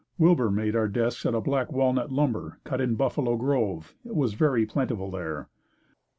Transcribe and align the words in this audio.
Wilbur 0.17 0.49
made 0.49 0.75
our 0.75 0.87
desks 0.87 1.27
out 1.27 1.35
of 1.35 1.43
black 1.43 1.71
walnut 1.71 2.11
lumber, 2.11 2.57
cut 2.63 2.81
in 2.81 2.95
Buffalo 2.95 3.35
Grove. 3.37 3.93
It 4.03 4.15
was 4.15 4.33
very 4.33 4.65
plentiful 4.65 5.11
there. 5.11 5.47